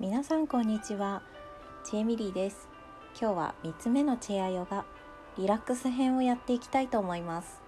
[0.00, 1.22] 皆さんこんにちは。
[1.84, 2.68] チェミリーです。
[3.18, 4.84] 今日は3つ目のチェアヨガ
[5.38, 7.62] リラックス編をやっていきたいと思います。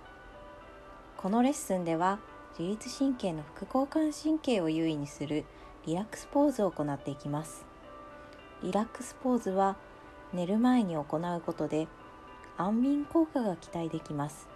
[1.17, 2.19] このレッスンでは
[2.59, 5.45] 自律神経の副交感神経を優位にする
[5.87, 7.65] リラックスポーズを行っていきます。
[8.61, 9.77] リラックスポーズは
[10.33, 11.87] 寝る前に行うことで
[12.57, 14.49] 安眠効果が期待できます。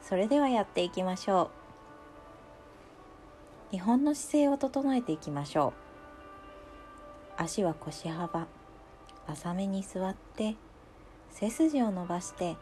[0.00, 1.50] それではやっていきましょ
[3.72, 3.72] う。
[3.72, 5.89] 日本の姿勢を整えていきましょう。
[7.42, 8.46] 足は腰幅
[9.26, 10.56] 浅めに座って
[11.30, 12.54] 背筋を伸ばして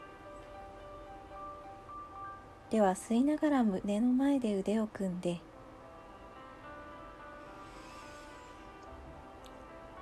[2.70, 5.40] では吸いながら胸の前で腕を組んで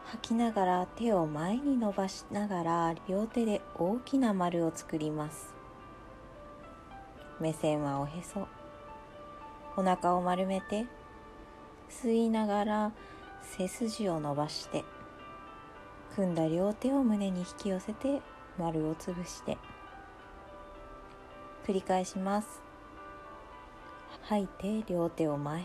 [0.04, 5.52] 吐きながら手を前に伸ばしながら両手で大きな丸を作ります。
[7.40, 8.46] 目線はおへそ。
[9.76, 10.86] お腹を丸めて
[11.90, 12.92] 吸いながら
[13.46, 14.84] 背筋を伸ばして
[16.14, 18.20] 組んだ両手を胸に引き寄せて
[18.58, 19.56] 丸をつぶして
[21.66, 22.62] 繰り返します。
[24.22, 25.64] 吐いて両手を前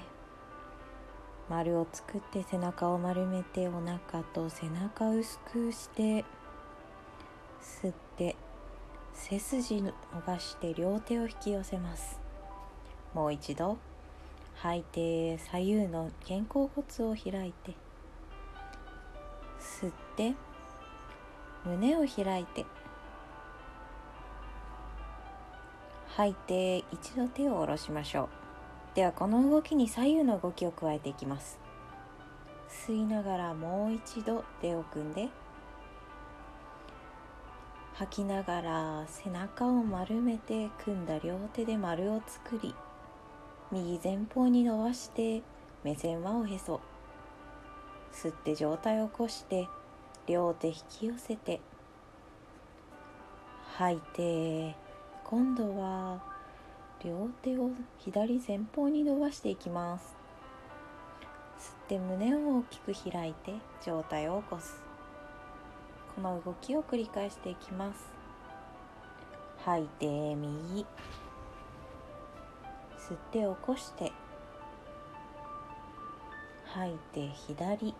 [1.50, 6.23] 丸を作って背中を丸めてお腹と背中を薄くして
[7.61, 8.36] 吸って
[9.14, 9.94] 背筋伸
[10.25, 12.20] ばして両手を引き寄せます。
[13.14, 13.77] もう一度。
[14.62, 17.73] 吐いて左右の肩甲骨を開いて
[19.59, 20.36] 吸って
[21.66, 22.66] 胸を開いて
[26.16, 28.95] 吐いて一度手を下ろしましょう。
[28.95, 31.58] ではこの動きに左右の動きを加えていきます。
[32.70, 35.30] 吸いながらもう一度手を組んで
[37.95, 42.76] 吐きながら背中を丸めて組んだ両手で丸を作り
[43.73, 45.41] 右前方に伸ばして
[45.83, 46.81] 目線はおへそ。
[48.11, 49.69] 吸って上体を起こして
[50.27, 51.61] 両手引き寄せて
[53.77, 54.76] 吐いて
[55.23, 56.21] 今度は
[57.02, 60.15] 両手を左前方に伸ばしていきます。
[61.58, 63.53] 吸って胸を大きく開いて
[63.83, 64.83] 上体を起こす。
[66.15, 68.09] この動きを繰り返していきます。
[69.64, 70.86] 吐いて右。
[73.11, 74.14] 吸って起こして
[76.66, 77.94] 吐いて左。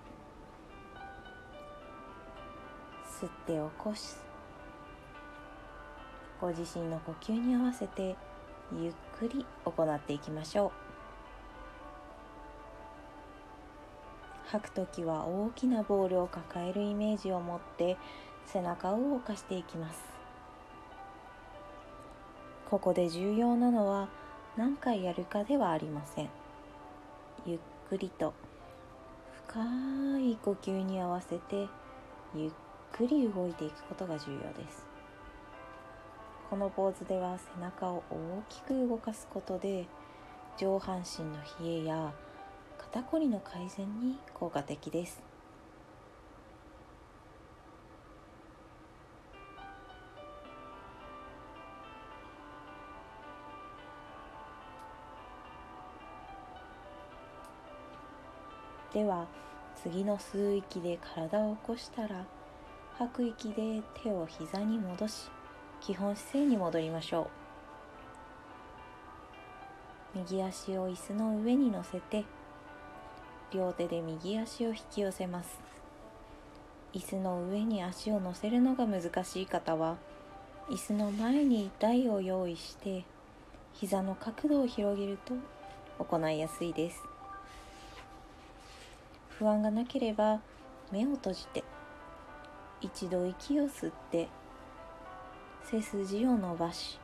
[3.04, 4.24] 吸って起こす
[6.40, 8.16] ご自身の呼吸に合わせて
[8.72, 10.72] ゆっくり行っていきましょう。
[14.48, 17.98] 吐く時は大きなボールを抱えるイメージを持って
[18.46, 20.06] 背中を動かしていきます。
[22.70, 24.08] ここで重要なのは
[24.58, 26.30] 何回やるかではありません。
[27.46, 28.34] ゆっくりと
[29.48, 29.60] 深
[30.20, 31.68] い呼吸に合わせて
[32.36, 32.52] ゆっ
[32.92, 34.86] くり動いていくことが重要です。
[36.50, 39.86] このポーズでは背中を大きく動かすことで
[40.58, 42.14] 上半身の冷えや
[42.78, 45.31] 肩こりの改善に効果的です。
[58.94, 59.28] では
[59.82, 62.26] 次の吸う息で体を起こしたら
[62.98, 65.30] 吐く息で手を膝に戻し
[65.80, 67.28] 基本姿勢に戻りましょう。
[70.14, 72.26] 右足を椅子の上に乗せて
[73.54, 75.62] 両手で右足を引き寄せます。
[76.94, 79.96] 椅子の上に足を乗せるのが難しい方は
[80.70, 83.06] 椅子の前に台を用意して
[83.74, 85.34] 膝の角度を広げると
[86.04, 87.11] 行いやすいです。
[89.42, 90.40] 不安がなければ
[90.92, 91.64] 目を閉じて
[92.80, 94.28] 一度息を吸って
[95.64, 97.00] 背筋を伸ばし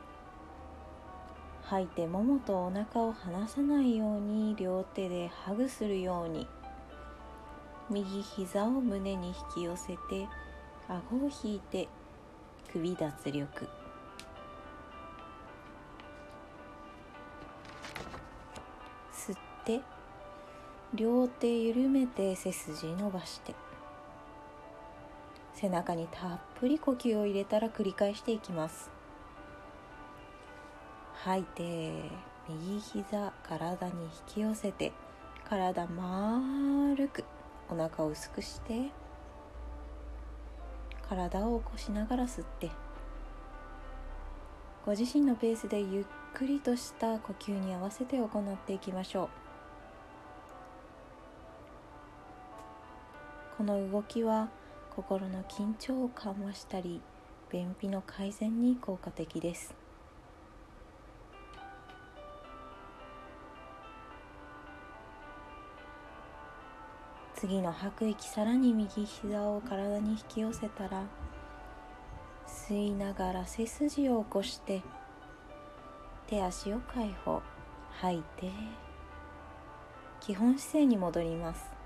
[1.64, 6.46] 吐いてももとお腹を離さないように両手でハグするように
[7.90, 10.28] 右膝を胸に引き寄せて
[10.86, 11.88] 顎を引いて
[12.72, 13.68] 首脱力。
[19.12, 19.80] 吸って
[20.94, 23.54] 両手緩めて背筋伸ばして
[25.52, 28.90] 背中にたっぷり呼吸を入れたら繰り返していきます。
[31.24, 31.92] 吐いて
[32.48, 34.92] 右膝体に引き寄せて
[35.48, 37.24] 体丸く
[37.68, 38.90] お腹を薄くして
[41.08, 42.70] 体を起こしながら吸って
[44.86, 49.47] ご自身のペースでゆっくりとした呼吸に合わせて行っていきましょう。
[53.58, 54.48] この動きは
[54.94, 57.00] 心の緊張を緩和したり
[57.50, 59.74] 便秘の改善に効果的です。
[67.34, 71.02] 次の吐く息さらに右膝を体に引き寄せたら
[72.46, 74.82] 吸いながら背筋を起こして
[76.28, 77.42] 手足を解放。
[78.00, 78.52] 吐いて
[80.20, 81.77] 基本姿勢に戻ります。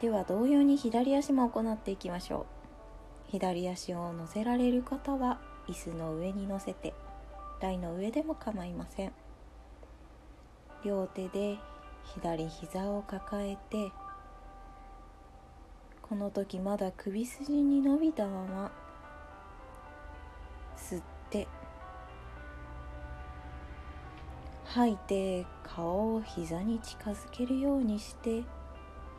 [0.00, 2.46] では同様に左足も行っていきましょ
[3.28, 3.30] う。
[3.30, 6.92] 左足を乗せられる方は椅子の上に乗せて
[7.60, 9.12] 台の上でも構いません。
[10.84, 11.58] 両手で
[12.04, 13.90] 左膝を抱えて
[16.02, 18.72] この時まだ首筋に伸びたまま
[20.76, 21.48] 吸って
[24.66, 28.42] 吐いて顔を膝に近づけるようにして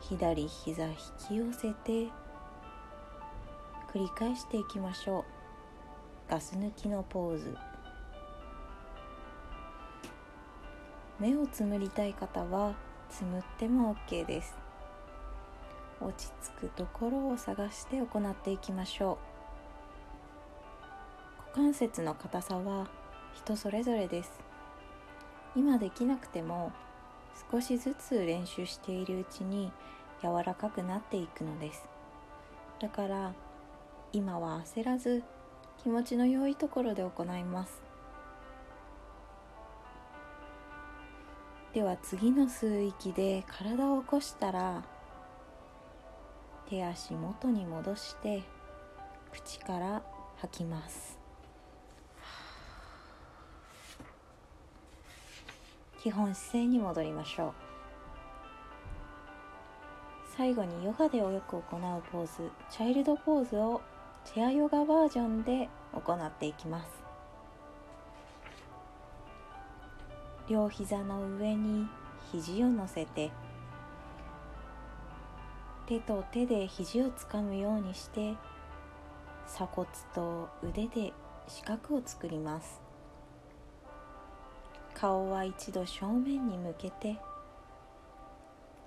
[0.08, 0.96] 左膝引
[1.28, 2.12] き寄せて
[3.92, 5.24] 繰り返していきましょ
[6.28, 6.30] う。
[6.30, 7.56] ガス抜きのポーズ。
[11.18, 12.76] 目をつむりたい方は
[13.10, 14.54] つむっても OK です。
[16.00, 19.18] 落ち着くところを探して行っていきましょ
[21.50, 21.56] う。
[21.56, 22.86] 股関節の硬さは
[23.34, 24.30] 人それぞれです。
[25.56, 26.70] 今できなくても
[27.50, 29.72] 少しずつ練習しているうちに
[30.22, 31.84] 柔らかくなっていくのです。
[32.80, 33.32] だから
[34.12, 35.22] 今は焦らず
[35.82, 37.82] 気持ちの良いところで行います。
[41.72, 44.82] では次の吸う息で体を起こしたら
[46.68, 48.42] 手足元に戻して
[49.30, 50.02] 口から
[50.38, 51.18] 吐きます。
[56.02, 57.65] 基本姿勢に戻りましょう。
[60.36, 63.80] 最後にヨガでよく行うポーズチャイルドポーズを
[64.26, 66.88] チェアヨガバージョンで行っていきます。
[70.46, 71.88] 両膝の上に
[72.30, 73.30] 肘を乗せて
[75.86, 78.34] 手と手で肘をつかむようにして
[79.46, 81.14] 鎖骨と腕で
[81.48, 82.82] 四角を作ります。
[84.92, 87.16] 顔は一度正面に向けて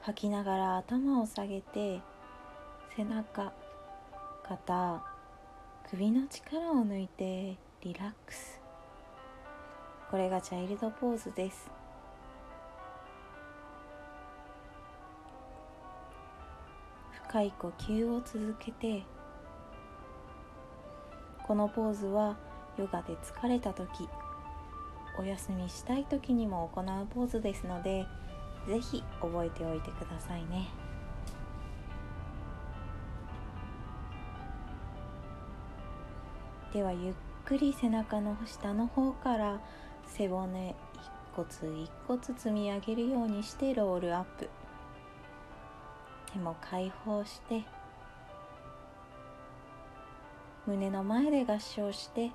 [0.02, 2.02] 吐きながら頭を下げて
[2.96, 3.52] 背中
[4.44, 5.04] 肩
[5.90, 8.60] 首の力を抜いてリラックス。
[10.12, 11.70] これがチャイルドポーズです。
[17.30, 19.04] 深い呼吸を続けて
[21.46, 22.38] このポーズは
[22.78, 24.10] ヨガで疲れた時
[25.20, 28.08] お休みしたい時にも行うポーズですので
[28.70, 30.70] 是非覚えておいてくださいね。
[36.72, 37.14] ではゆっ
[37.46, 39.60] くり背中の下の方から
[40.06, 44.48] 背骨一骨一骨積み上げるようにしてロールアップ。
[46.32, 47.64] 手も解放して
[50.68, 52.32] 胸の前で合掌して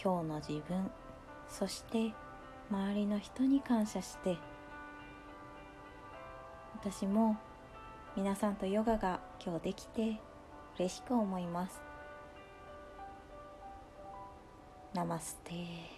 [0.00, 0.88] 今日の自分
[1.48, 2.12] そして
[2.70, 4.36] 周りの人に感謝して
[6.74, 7.36] 私も
[8.16, 10.20] 皆さんとヨガが今日できて
[10.78, 11.80] 嬉しく思います。
[14.94, 15.93] ナマステ。